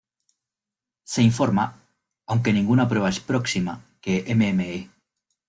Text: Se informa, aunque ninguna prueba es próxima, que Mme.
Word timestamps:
Se 1.11 1.21
informa, 1.29 1.65
aunque 2.25 2.53
ninguna 2.53 2.89
prueba 2.89 3.07
es 3.11 3.19
próxima, 3.19 3.73
que 4.01 4.25
Mme. 4.33 4.89